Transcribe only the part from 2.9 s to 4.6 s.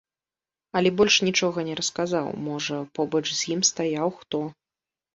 побач з ім стаяў хто.